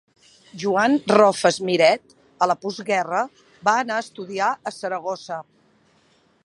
Joan 0.61 0.95
Rofes 1.11 1.59
Miret, 1.67 2.15
a 2.45 2.47
la 2.53 2.57
postguerra, 2.65 3.21
va 3.69 3.77
anar 3.83 4.01
a 4.01 4.07
estudiar 4.09 4.53
a 4.71 4.77
Saragossa. 4.79 5.41